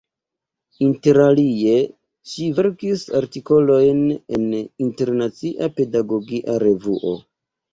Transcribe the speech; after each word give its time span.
Interalie 0.85 1.75
ŝi 2.31 2.47
verkis 2.61 3.03
artikolojn 3.19 4.01
en 4.39 4.49
"Internacia 4.87 5.71
Pedagogia 5.77 6.61
Revuo. 6.69 7.15